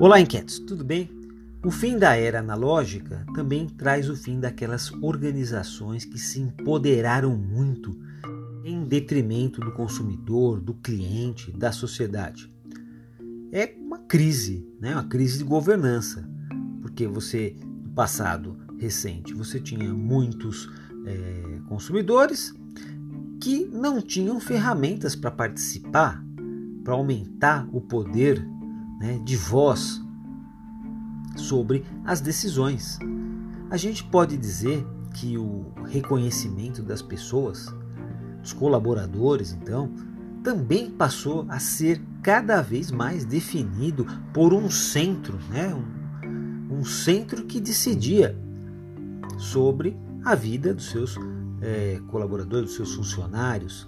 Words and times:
Olá, 0.00 0.20
inquietos, 0.20 0.58
tudo 0.58 0.82
bem? 0.84 1.08
O 1.64 1.70
fim 1.70 1.96
da 1.96 2.16
era 2.16 2.40
analógica 2.40 3.24
também 3.32 3.68
traz 3.68 4.10
o 4.10 4.16
fim 4.16 4.40
daquelas 4.40 4.90
organizações 5.00 6.04
que 6.04 6.18
se 6.18 6.40
empoderaram 6.40 7.36
muito 7.36 7.96
em 8.64 8.82
detrimento 8.84 9.60
do 9.60 9.70
consumidor, 9.70 10.60
do 10.60 10.74
cliente, 10.74 11.52
da 11.52 11.70
sociedade. 11.70 12.52
É 13.52 13.72
uma 13.78 14.00
crise, 14.00 14.68
né? 14.80 14.94
uma 14.94 15.04
crise 15.04 15.38
de 15.38 15.44
governança, 15.44 16.28
porque 16.82 17.06
você, 17.06 17.56
no 17.62 17.90
passado 17.90 18.58
recente, 18.76 19.32
você 19.32 19.60
tinha 19.60 19.94
muitos 19.94 20.68
é, 21.06 21.60
consumidores 21.68 22.52
que 23.40 23.64
não 23.66 24.02
tinham 24.02 24.40
ferramentas 24.40 25.14
para 25.14 25.30
participar, 25.30 26.20
para 26.82 26.94
aumentar 26.94 27.68
o 27.72 27.80
poder 27.80 28.44
né, 29.04 29.20
de 29.22 29.36
voz 29.36 30.02
sobre 31.36 31.84
as 32.06 32.22
decisões. 32.22 32.98
A 33.70 33.76
gente 33.76 34.02
pode 34.02 34.34
dizer 34.34 34.86
que 35.12 35.36
o 35.36 35.66
reconhecimento 35.84 36.82
das 36.82 37.02
pessoas, 37.02 37.66
dos 38.40 38.54
colaboradores, 38.54 39.52
então, 39.52 39.92
também 40.42 40.90
passou 40.90 41.44
a 41.50 41.58
ser 41.58 42.00
cada 42.22 42.62
vez 42.62 42.90
mais 42.90 43.26
definido 43.26 44.06
por 44.32 44.54
um 44.54 44.70
centro, 44.70 45.38
né? 45.50 45.74
um, 45.74 46.78
um 46.78 46.84
centro 46.84 47.44
que 47.44 47.60
decidia 47.60 48.34
sobre 49.36 49.96
a 50.24 50.34
vida 50.34 50.72
dos 50.72 50.88
seus 50.88 51.16
é, 51.60 52.00
colaboradores, 52.08 52.68
dos 52.68 52.76
seus 52.76 52.94
funcionários. 52.94 53.86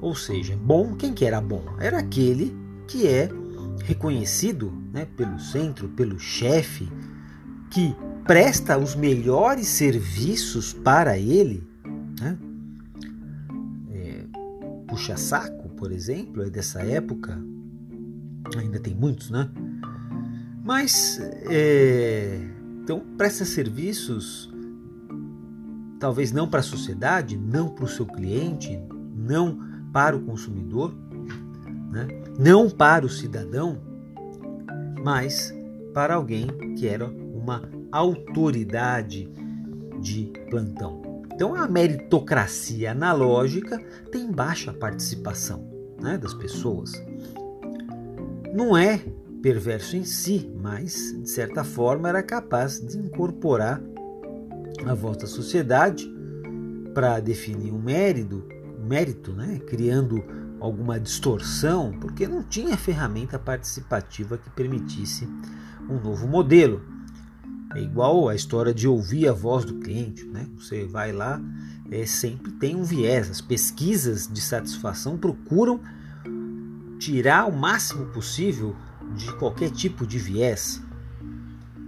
Ou 0.00 0.14
seja, 0.14 0.56
bom, 0.56 0.94
quem 0.94 1.12
que 1.12 1.26
era 1.26 1.40
bom? 1.40 1.62
Era 1.78 1.98
aquele 1.98 2.69
que 2.90 3.06
é 3.06 3.30
reconhecido 3.84 4.72
né, 4.92 5.06
pelo 5.16 5.38
centro, 5.38 5.88
pelo 5.90 6.18
chefe, 6.18 6.88
que 7.70 7.94
presta 8.26 8.76
os 8.76 8.96
melhores 8.96 9.68
serviços 9.68 10.72
para 10.72 11.16
ele. 11.16 11.66
Né? 12.20 12.38
É, 13.92 14.24
Puxa-saco, 14.88 15.68
por 15.70 15.92
exemplo, 15.92 16.42
é 16.42 16.50
dessa 16.50 16.82
época. 16.82 17.40
Ainda 18.56 18.80
tem 18.80 18.94
muitos, 18.94 19.30
né? 19.30 19.48
Mas, 20.64 21.20
é, 21.48 22.40
então, 22.82 23.00
presta 23.16 23.44
serviços, 23.44 24.52
talvez 26.00 26.32
não 26.32 26.48
para 26.48 26.58
a 26.58 26.64
sociedade, 26.64 27.36
não 27.36 27.68
para 27.68 27.84
o 27.84 27.88
seu 27.88 28.04
cliente, 28.04 28.80
não 29.14 29.60
para 29.92 30.16
o 30.16 30.20
consumidor, 30.22 30.92
né? 31.90 32.06
não 32.38 32.70
para 32.70 33.04
o 33.04 33.08
cidadão, 33.08 33.78
mas 35.02 35.52
para 35.92 36.14
alguém 36.14 36.46
que 36.76 36.86
era 36.86 37.06
uma 37.06 37.68
autoridade 37.90 39.28
de 40.00 40.32
plantão. 40.48 41.02
Então 41.32 41.54
a 41.54 41.66
meritocracia 41.66 42.92
analógica 42.92 43.78
tem 44.12 44.30
baixa 44.30 44.72
participação 44.72 45.66
né, 46.00 46.18
das 46.18 46.34
pessoas. 46.34 46.92
Não 48.52 48.76
é 48.76 49.00
perverso 49.42 49.96
em 49.96 50.04
si, 50.04 50.50
mas 50.60 51.16
de 51.22 51.30
certa 51.30 51.64
forma 51.64 52.08
era 52.08 52.22
capaz 52.22 52.80
de 52.80 52.98
incorporar 52.98 53.80
a 54.86 54.94
voz 54.94 55.16
da 55.16 55.26
sociedade 55.26 56.10
para 56.92 57.20
definir 57.20 57.72
um 57.72 57.80
mérito, 57.80 58.44
mérito, 58.86 59.32
né, 59.32 59.60
criando 59.66 60.22
alguma 60.60 61.00
distorção, 61.00 61.92
porque 62.00 62.28
não 62.28 62.42
tinha 62.42 62.76
ferramenta 62.76 63.38
participativa 63.38 64.36
que 64.36 64.50
permitisse 64.50 65.26
um 65.88 65.98
novo 65.98 66.28
modelo. 66.28 66.82
É 67.74 67.80
igual 67.80 68.28
a 68.28 68.34
história 68.34 68.74
de 68.74 68.86
ouvir 68.86 69.28
a 69.28 69.32
voz 69.32 69.64
do 69.64 69.74
cliente, 69.74 70.24
né? 70.26 70.46
Você 70.56 70.86
vai 70.86 71.12
lá, 71.12 71.40
é, 71.90 72.04
sempre 72.04 72.52
tem 72.52 72.76
um 72.76 72.82
viés. 72.82 73.30
As 73.30 73.40
pesquisas 73.40 74.28
de 74.28 74.40
satisfação 74.40 75.16
procuram 75.16 75.80
tirar 76.98 77.48
o 77.48 77.56
máximo 77.56 78.06
possível 78.06 78.76
de 79.16 79.32
qualquer 79.36 79.70
tipo 79.70 80.06
de 80.06 80.18
viés. 80.18 80.82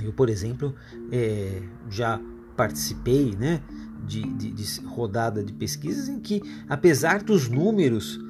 Eu, 0.00 0.12
por 0.12 0.28
exemplo, 0.28 0.74
é, 1.12 1.62
já 1.90 2.20
participei, 2.56 3.36
né? 3.36 3.62
De, 4.04 4.22
de, 4.22 4.50
de, 4.52 4.80
rodada 4.82 5.42
de 5.42 5.52
pesquisas 5.52 6.08
em 6.08 6.20
que, 6.20 6.40
apesar 6.68 7.22
dos 7.22 7.48
números 7.48 8.20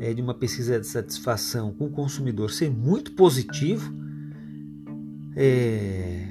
é, 0.00 0.12
de 0.12 0.20
uma 0.20 0.34
pesquisa 0.34 0.78
de 0.78 0.86
satisfação 0.86 1.72
com 1.72 1.86
o 1.86 1.90
consumidor 1.90 2.50
ser 2.50 2.70
muito 2.70 3.12
positivo, 3.12 3.92
é, 5.34 6.28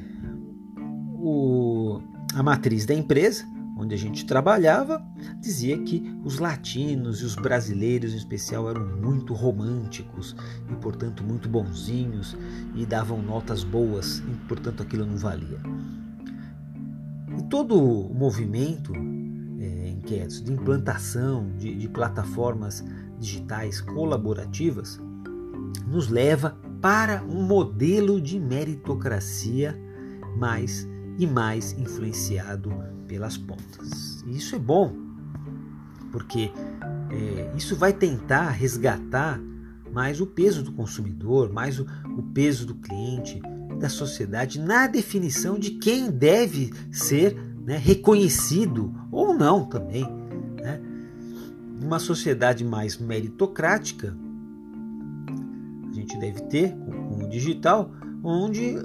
o, 1.19 2.01
a 2.33 2.43
matriz 2.43 2.85
da 2.85 2.93
empresa, 2.93 3.45
onde 3.77 3.93
a 3.93 3.97
gente 3.97 4.25
trabalhava, 4.25 5.03
dizia 5.39 5.77
que 5.77 6.01
os 6.23 6.39
latinos 6.39 7.21
e 7.21 7.25
os 7.25 7.35
brasileiros 7.35 8.13
em 8.13 8.17
especial 8.17 8.69
eram 8.69 8.85
muito 8.97 9.33
românticos 9.33 10.35
e, 10.71 10.75
portanto, 10.75 11.23
muito 11.23 11.49
bonzinhos 11.49 12.37
e 12.73 12.85
davam 12.85 13.21
notas 13.21 13.63
boas 13.63 14.19
e, 14.19 14.47
portanto, 14.47 14.81
aquilo 14.81 15.05
não 15.05 15.17
valia. 15.17 15.59
E 17.37 17.43
todo 17.49 17.77
o 17.77 18.13
movimento 18.13 18.93
é, 19.59 19.89
inquietos 19.89 20.41
de 20.41 20.53
implantação 20.53 21.51
de, 21.57 21.75
de 21.75 21.87
plataformas 21.89 22.83
digitais 23.19 23.81
colaborativas 23.81 24.99
nos 25.87 26.09
leva 26.09 26.57
para 26.81 27.23
um 27.23 27.43
modelo 27.43 28.21
de 28.21 28.39
meritocracia 28.39 29.79
mais 30.37 30.87
e 31.17 31.25
mais 31.25 31.71
influenciado 31.73 32.71
pelas 33.07 33.37
pontas. 33.37 34.23
E 34.25 34.37
isso 34.37 34.55
é 34.55 34.59
bom, 34.59 34.93
porque 36.11 36.51
é, 37.11 37.51
isso 37.55 37.75
vai 37.75 37.93
tentar 37.93 38.49
resgatar 38.49 39.39
mais 39.91 40.19
o 40.19 40.27
peso 40.27 40.61
do 40.61 40.73
consumidor, 40.73 41.51
mais 41.51 41.79
o, 41.79 41.85
o 42.17 42.21
peso 42.21 42.65
do 42.65 42.75
cliente, 42.75 43.41
da 43.79 43.89
sociedade 43.89 44.59
na 44.59 44.87
definição 44.87 45.57
de 45.57 45.71
quem 45.71 46.09
deve 46.09 46.73
ser 46.91 47.35
né, 47.65 47.77
reconhecido 47.77 48.93
ou 49.11 49.33
não 49.33 49.65
também 49.65 50.05
uma 51.85 51.99
sociedade 51.99 52.65
mais 52.65 52.97
meritocrática, 52.97 54.17
a 55.87 55.93
gente 55.93 56.17
deve 56.17 56.41
ter 56.41 56.75
com 56.75 57.23
o 57.23 57.29
digital, 57.29 57.91
onde 58.23 58.75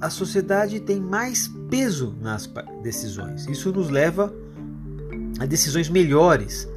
a 0.00 0.10
sociedade 0.10 0.78
tem 0.80 1.00
mais 1.00 1.48
peso 1.70 2.14
nas 2.20 2.50
decisões. 2.82 3.46
Isso 3.48 3.72
nos 3.72 3.88
leva 3.88 4.32
a 5.38 5.46
decisões 5.46 5.88
melhores, 5.88 6.68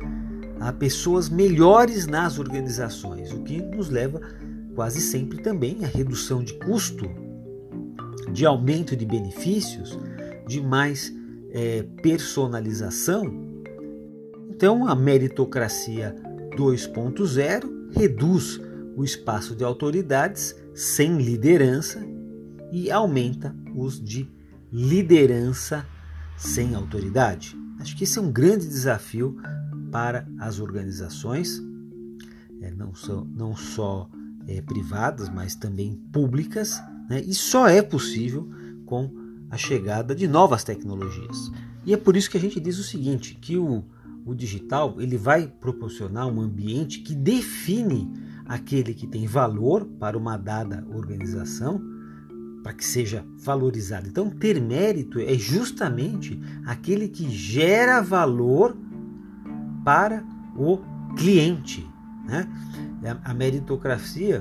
a 0.60 0.72
pessoas 0.72 1.28
melhores 1.30 2.08
nas 2.08 2.40
organizações, 2.40 3.34
o 3.34 3.44
que 3.44 3.62
nos 3.62 3.90
leva 3.90 4.22
quase 4.74 5.02
sempre 5.02 5.42
também 5.42 5.84
à 5.84 5.88
redução 5.88 6.42
de 6.42 6.54
custo, 6.54 7.06
de 8.32 8.46
aumento 8.46 8.96
de 8.96 9.06
benefícios, 9.06 10.00
de 10.48 10.62
mais 10.62 11.14
é, 11.52 11.84
personalização 12.02 13.53
então, 14.64 14.88
a 14.88 14.96
meritocracia 14.96 16.16
2.0 16.56 17.92
reduz 17.94 18.62
o 18.96 19.04
espaço 19.04 19.54
de 19.58 19.62
autoridades 19.62 20.56
sem 20.74 21.18
liderança 21.18 22.02
e 22.72 22.90
aumenta 22.90 23.54
os 23.76 24.02
de 24.02 24.26
liderança 24.72 25.86
sem 26.38 26.76
autoridade. 26.76 27.58
Acho 27.78 27.94
que 27.98 28.06
esse 28.06 28.18
é 28.18 28.22
um 28.22 28.32
grande 28.32 28.66
desafio 28.66 29.36
para 29.92 30.26
as 30.40 30.62
organizações, 30.62 31.62
é, 32.62 32.72
não 32.72 32.96
só, 32.96 33.28
não 33.36 33.58
só 33.58 34.10
é, 34.48 34.62
privadas, 34.62 35.28
mas 35.28 35.56
também 35.56 36.02
públicas, 36.14 36.82
né? 37.10 37.22
e 37.22 37.34
só 37.34 37.68
é 37.68 37.82
possível 37.82 38.50
com 38.86 39.12
a 39.52 39.58
chegada 39.58 40.16
de 40.16 40.26
novas 40.26 40.64
tecnologias. 40.64 41.52
E 41.86 41.94
é 41.94 41.98
por 41.98 42.16
isso 42.16 42.32
que 42.32 42.38
a 42.38 42.40
gente 42.40 42.62
diz 42.62 42.80
o 42.80 42.84
seguinte, 42.84 43.36
que 43.36 43.58
o 43.58 43.84
o 44.26 44.34
digital 44.34 44.96
ele 45.00 45.18
vai 45.18 45.48
proporcionar 45.48 46.28
um 46.28 46.42
ambiente 46.42 47.00
que 47.00 47.14
define 47.14 48.12
aquele 48.46 48.94
que 48.94 49.08
tem 49.08 49.26
valor 49.26 49.86
para 49.86 50.18
uma 50.18 50.38
dada 50.38 50.86
organização, 50.94 51.82
para 52.62 52.74
que 52.74 52.86
seja 52.86 53.26
valorizado. 53.38 54.08
Então, 54.08 54.30
ter 54.30 54.62
mérito 54.62 55.20
é 55.20 55.34
justamente 55.34 56.40
aquele 56.66 57.08
que 57.08 57.30
gera 57.30 58.02
valor 58.02 58.76
para 59.84 60.24
o 60.56 60.80
cliente. 61.16 61.88
Né? 62.26 62.48
A 63.24 63.34
meritocracia 63.34 64.40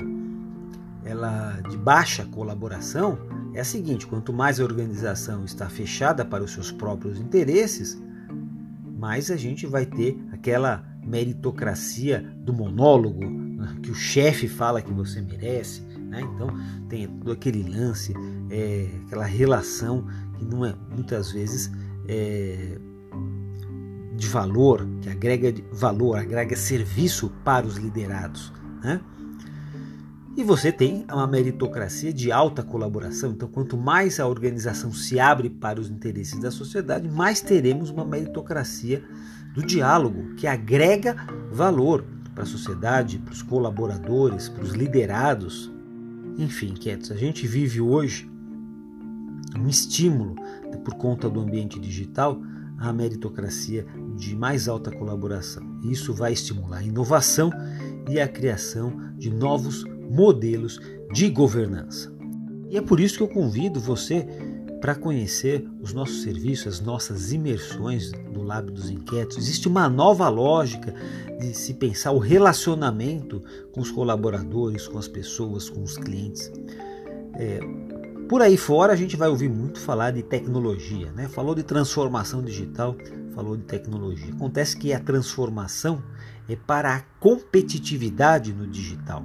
ela 1.04 1.60
de 1.68 1.76
baixa 1.76 2.24
colaboração 2.26 3.18
é 3.54 3.60
a 3.60 3.64
seguinte: 3.64 4.06
quanto 4.06 4.32
mais 4.32 4.60
a 4.60 4.64
organização 4.64 5.44
está 5.44 5.68
fechada 5.68 6.24
para 6.24 6.44
os 6.44 6.52
seus 6.52 6.70
próprios 6.70 7.18
interesses, 7.18 8.00
mais 9.02 9.32
a 9.32 9.36
gente 9.36 9.66
vai 9.66 9.84
ter 9.84 10.16
aquela 10.30 10.84
meritocracia 11.04 12.20
do 12.36 12.52
monólogo, 12.52 13.20
que 13.82 13.90
o 13.90 13.94
chefe 13.96 14.46
fala 14.46 14.80
que 14.80 14.92
você 14.92 15.20
merece. 15.20 15.80
Né? 16.08 16.20
Então 16.20 16.46
tem 16.88 17.08
todo 17.08 17.32
aquele 17.32 17.64
lance, 17.64 18.14
é, 18.48 18.88
aquela 19.04 19.24
relação 19.24 20.06
que 20.38 20.44
não 20.44 20.64
é 20.64 20.72
muitas 20.94 21.32
vezes 21.32 21.68
é, 22.06 22.78
de 24.14 24.28
valor, 24.28 24.86
que 25.00 25.08
agrega 25.10 25.52
valor, 25.72 26.16
agrega 26.16 26.54
serviço 26.54 27.28
para 27.44 27.66
os 27.66 27.78
liderados. 27.78 28.52
Né? 28.84 29.00
E 30.34 30.42
você 30.42 30.72
tem 30.72 31.04
uma 31.12 31.26
meritocracia 31.26 32.10
de 32.12 32.32
alta 32.32 32.62
colaboração. 32.62 33.32
Então, 33.32 33.48
quanto 33.48 33.76
mais 33.76 34.18
a 34.18 34.26
organização 34.26 34.90
se 34.90 35.20
abre 35.20 35.50
para 35.50 35.78
os 35.78 35.90
interesses 35.90 36.40
da 36.40 36.50
sociedade, 36.50 37.06
mais 37.06 37.42
teremos 37.42 37.90
uma 37.90 38.04
meritocracia 38.04 39.04
do 39.54 39.62
diálogo, 39.62 40.34
que 40.36 40.46
agrega 40.46 41.16
valor 41.50 42.02
para 42.34 42.44
a 42.44 42.46
sociedade, 42.46 43.18
para 43.18 43.32
os 43.32 43.42
colaboradores, 43.42 44.48
para 44.48 44.64
os 44.64 44.72
liderados. 44.72 45.70
Enfim, 46.38 46.72
quietos, 46.72 47.12
a 47.12 47.16
gente 47.16 47.46
vive 47.46 47.82
hoje 47.82 48.30
um 49.54 49.68
estímulo 49.68 50.34
por 50.82 50.94
conta 50.94 51.28
do 51.28 51.40
ambiente 51.40 51.78
digital 51.78 52.40
à 52.78 52.90
meritocracia 52.90 53.86
de 54.16 54.34
mais 54.34 54.66
alta 54.66 54.90
colaboração. 54.90 55.78
Isso 55.84 56.14
vai 56.14 56.32
estimular 56.32 56.78
a 56.78 56.82
inovação 56.82 57.50
e 58.08 58.18
a 58.18 58.26
criação 58.26 59.12
de 59.18 59.30
novos 59.30 59.84
modelos 60.12 60.78
de 61.10 61.30
governança. 61.30 62.12
E 62.68 62.76
é 62.76 62.82
por 62.82 63.00
isso 63.00 63.16
que 63.16 63.22
eu 63.22 63.28
convido 63.28 63.80
você 63.80 64.26
para 64.80 64.94
conhecer 64.94 65.64
os 65.80 65.92
nossos 65.92 66.22
serviços, 66.22 66.66
as 66.66 66.80
nossas 66.80 67.32
imersões 67.32 68.10
do 68.10 68.42
Lábio 68.42 68.72
dos 68.72 68.90
Inquietos. 68.90 69.38
Existe 69.38 69.68
uma 69.68 69.88
nova 69.88 70.28
lógica 70.28 70.92
de 71.38 71.54
se 71.54 71.74
pensar 71.74 72.12
o 72.12 72.18
relacionamento 72.18 73.42
com 73.72 73.80
os 73.80 73.90
colaboradores, 73.90 74.88
com 74.88 74.98
as 74.98 75.06
pessoas, 75.06 75.70
com 75.70 75.82
os 75.82 75.96
clientes. 75.96 76.50
É, 77.34 77.60
por 78.28 78.42
aí 78.42 78.56
fora 78.56 78.92
a 78.92 78.96
gente 78.96 79.16
vai 79.16 79.28
ouvir 79.28 79.48
muito 79.48 79.78
falar 79.80 80.10
de 80.10 80.22
tecnologia, 80.22 81.12
né? 81.12 81.28
Falou 81.28 81.54
de 81.54 81.62
transformação 81.62 82.42
digital, 82.42 82.96
falou 83.34 83.56
de 83.56 83.64
tecnologia. 83.64 84.32
Acontece 84.32 84.76
que 84.76 84.92
a 84.92 84.98
transformação 84.98 86.02
é 86.48 86.56
para 86.56 86.96
a 86.96 87.00
competitividade 87.20 88.52
no 88.52 88.66
digital 88.66 89.24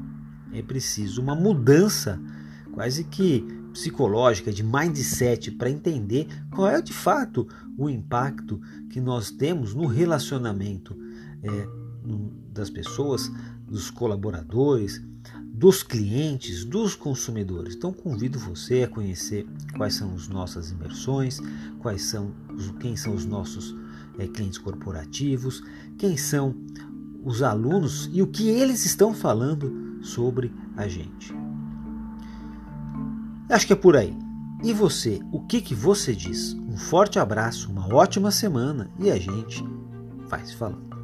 é 0.59 0.63
preciso 0.63 1.21
uma 1.21 1.35
mudança 1.35 2.19
quase 2.73 3.03
que 3.03 3.45
psicológica, 3.73 4.51
de 4.51 4.63
mindset, 4.63 5.51
para 5.51 5.69
entender 5.69 6.27
qual 6.49 6.67
é 6.67 6.81
de 6.81 6.93
fato 6.93 7.47
o 7.77 7.89
impacto 7.89 8.59
que 8.89 8.99
nós 8.99 9.29
temos 9.29 9.75
no 9.75 9.85
relacionamento 9.85 10.97
é, 11.43 11.67
das 12.51 12.71
pessoas, 12.71 13.31
dos 13.67 13.91
colaboradores, 13.91 15.01
dos 15.53 15.83
clientes, 15.83 16.63
dos 16.65 16.95
consumidores. 16.95 17.75
Então 17.75 17.93
convido 17.93 18.39
você 18.39 18.83
a 18.83 18.87
conhecer 18.87 19.45
quais 19.75 19.93
são 19.93 20.13
as 20.13 20.27
nossas 20.27 20.71
imersões, 20.71 21.39
quais 21.79 22.03
são 22.03 22.31
quem 22.79 22.95
são 22.95 23.13
os 23.13 23.25
nossos 23.25 23.75
é, 24.17 24.27
clientes 24.27 24.57
corporativos, 24.57 25.63
quem 25.97 26.17
são 26.17 26.55
os 27.23 27.43
alunos 27.43 28.09
e 28.13 28.21
o 28.21 28.27
que 28.27 28.49
eles 28.49 28.85
estão 28.85 29.13
falando 29.13 29.86
sobre 30.07 30.51
a 30.75 30.87
gente. 30.87 31.33
Acho 33.49 33.67
que 33.67 33.73
é 33.73 33.75
por 33.75 33.95
aí. 33.95 34.17
E 34.63 34.73
você, 34.73 35.21
o 35.31 35.41
que, 35.41 35.61
que 35.61 35.75
você 35.75 36.15
diz? 36.15 36.53
Um 36.53 36.77
forte 36.77 37.19
abraço, 37.19 37.71
uma 37.71 37.93
ótima 37.93 38.31
semana 38.31 38.89
e 38.99 39.11
a 39.11 39.17
gente 39.17 39.63
vai 40.27 40.43
se 40.45 40.55
falando. 40.55 40.96